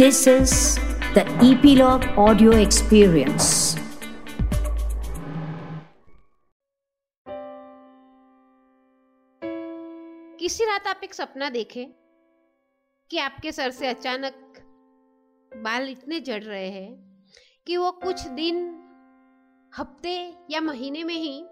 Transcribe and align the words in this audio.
This 0.00 0.26
is 0.26 0.78
the 1.14 1.24
Epilogue 1.44 2.04
Audio 2.16 2.50
Experience. 2.50 3.74
किसी 10.38 10.64
रात 10.64 10.86
आप 10.86 11.00
एक 11.04 11.14
सपना 11.14 11.50
देखें 11.50 11.86
कि 13.10 13.18
आपके 13.18 13.52
सर 13.52 13.70
से 13.70 13.86
अचानक 13.86 14.32
बाल 15.56 15.88
इतने 15.88 16.20
जड़ 16.20 16.42
रहे 16.42 16.70
हैं 16.70 17.22
कि 17.66 17.76
वो 17.76 17.90
कुछ 17.90 18.26
दिन, 18.26 18.82
हफ़्ते 19.78 20.34
या 20.50 20.60
महीने 20.60 21.04
में 21.04 21.14
ही 21.14 21.44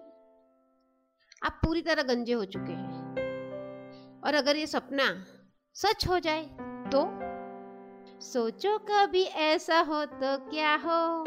आप 1.45 1.61
पूरी 1.65 1.83
तरह 1.83 2.03
गंजे 2.03 2.33
हो 2.33 2.45
चुके 2.45 2.73
हैं 2.73 3.17
और 4.25 4.35
अगर 4.35 4.57
ये 4.57 4.67
सपना 4.67 5.27
सच 5.75 6.09
हो 6.09 6.19
जाए 6.19 6.45
तो 6.93 7.28
सोचो 8.23 8.77
कभी 8.79 9.23
ऐसा 9.23 9.79
हो 9.81 10.05
तो 10.05 10.37
क्या 10.51 10.75
हो? 10.77 11.25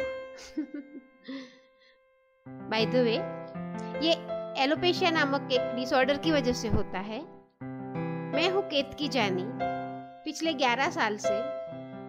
बाय 2.70 2.86
द 2.86 2.96
वे 2.96 3.14
ये 4.08 4.14
एलोपेशिया 4.64 5.12
नामक 5.12 5.52
एक 5.52 5.76
डिसऑर्डर 5.76 6.18
की 6.18 6.32
वजह 6.32 6.54
से 6.54 6.68
होता 6.68 7.00
है। 7.00 7.20
मैं 8.34 8.50
हूँ 8.50 8.64
केत 8.64 8.94
की 9.00 9.08
जानी। 9.08 9.44
पिछले 10.26 10.54
11 10.54 10.90
साल 10.90 11.18
से 11.18 11.34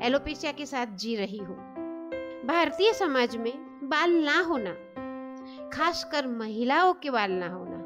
एलोपेशिया 0.07 0.53
के 0.53 0.67
साथ 0.67 0.97
जी 0.97 1.15
रही 1.17 1.39
हूँ। 1.39 1.57
भारतीय 2.47 2.93
समाज 2.93 3.37
में 3.37 3.53
बाल 3.85 4.15
ना 4.25 4.41
होना, 4.41 4.73
खासकर 5.71 6.27
महिलाओं 6.27 6.93
के 6.95 7.11
बाल 7.11 7.33
ना 7.33 7.49
होना, 7.49 7.79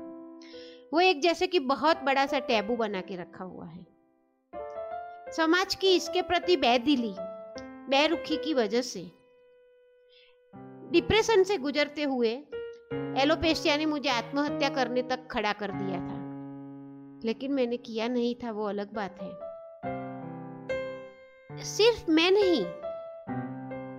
वो 0.94 1.00
एक 1.00 1.20
जैसे 1.22 1.46
कि 1.46 1.58
बहुत 1.58 2.02
बड़ा 2.04 2.26
सा 2.26 2.38
टैबू 2.38 2.76
बना 2.76 3.00
के 3.00 3.16
रखा 3.16 3.44
हुआ 3.44 3.66
है। 3.66 3.95
समाज 5.36 5.74
की 5.74 5.94
इसके 5.96 6.22
प्रति 6.22 6.56
बेदिली, 6.56 7.14
बेरुखी 7.90 8.36
की 8.36 8.54
वजह 8.54 8.82
से। 8.82 9.00
डिप्रेशन 10.90 11.42
से 11.42 11.58
गुजरते 11.58 12.02
हुए 12.02 12.30
एलोपेशिया 13.22 13.76
ने 13.76 13.86
मुझे 13.86 14.08
आत्महत्या 14.08 14.68
करने 14.68 15.02
तक 15.02 15.28
खड़ा 15.30 15.52
कर 15.52 15.70
दिया 15.70 15.98
था। 15.98 16.16
लेकिन 17.24 17.52
मैंने 17.52 17.76
किया 17.76 18.08
नहीं 18.08 18.34
था, 18.34 18.50
वो 18.50 18.68
अलग 18.68 18.92
बात 18.92 19.22
है। 19.22 19.30
सिर्फ़ 21.64 22.10
मैं 22.10 22.30
नहीं, 22.30 22.64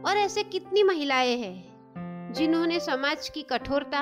और 0.04 0.18
ऐसे 0.18 0.44
कितनी 0.44 0.84
महिलाएँ 0.84 1.38
हैं 1.38 2.34
जिन्होंने 2.34 2.80
समाज 2.80 3.30
की 3.30 3.42
कठोरता 3.42 4.02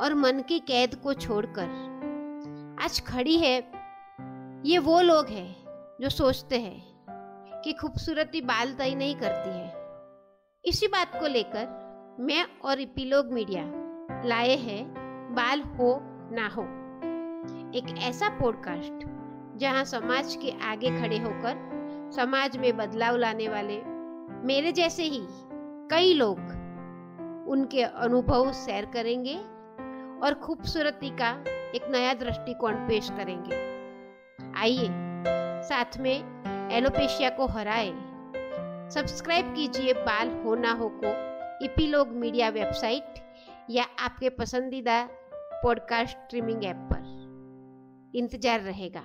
और 0.00 0.14
मन 0.14 0.40
की 0.40 0.58
कैद 0.58 0.94
को 0.94 1.14
छोड़कर 1.14 1.66
आज 2.82 3.02
खड़ी 3.06 3.38
है, 3.38 3.72
ये 4.66 4.78
वो 4.78 5.00
लोग 5.00 5.26
हैं 5.26 5.61
जो 6.02 6.08
सोचते 6.08 6.58
हैं 6.58 7.62
कि 7.64 7.72
खूबसूरती 7.72 8.40
बाल 8.40 8.72
तय 8.72 8.94
नहीं 8.94 9.16
करती 9.16 9.50
है। 9.50 9.74
इसी 10.64 10.86
बात 10.86 11.20
को 11.20 11.26
लेकर 11.26 12.16
मैं 12.20 12.44
और 12.64 12.80
इपीलोग 12.80 13.32
मीडिया 13.32 13.62
लाए 14.24 14.56
हैं 14.56 14.94
बाल 15.34 15.60
हो 15.60 16.00
ना 16.32 16.48
हो। 16.48 16.62
एक 17.78 17.98
ऐसा 17.98 18.28
पॉडकास्ट 18.28 19.06
जहाँ 19.58 19.84
समाज 19.84 20.34
के 20.34 20.50
आगे 20.64 21.00
खड़े 21.00 21.18
होकर 21.18 22.10
समाज 22.16 22.56
में 22.56 22.76
बदलाव 22.76 23.16
लाने 23.16 23.48
वाले 23.48 23.80
मेरे 24.46 24.72
जैसे 24.72 25.02
ही 25.02 25.20
कई 25.90 26.14
लोग 26.14 26.38
उनके 27.48 27.82
अनुभव 27.82 28.52
शेयर 28.52 28.84
करेंगे 28.84 29.36
और 30.26 30.34
खूबसूरती 30.34 31.10
का 31.10 31.30
एक 31.74 31.88
नया 31.90 32.14
दृष्टिकोण 32.14 32.74
पेश 32.74 33.10
करेंगे। 33.10 33.56
आइए 34.60 35.11
साथ 35.62 35.98
में 35.98 36.68
एलोपेशिया 36.72 37.30
को 37.30 37.46
हराए। 37.46 37.90
सब्सक्राइब 38.90 39.54
कीजिए 39.54 39.92
बाल 39.92 40.30
हो 40.44 40.54
ना 40.54 40.72
हो 40.72 40.88
को 41.04 41.12
इपीलोग 41.64 42.08
मीडिया 42.08 42.48
वेबसाइट 42.48 43.14
या 43.70 43.84
आपके 44.00 44.28
पसंदीदा 44.28 45.08
पॉडकास्ट 45.34 46.18
स्ट्रीमिंग 46.18 46.64
ऐप 46.64 46.88
पर। 46.92 48.12
इंतज़ार 48.14 48.60
रहेगा। 48.60 49.02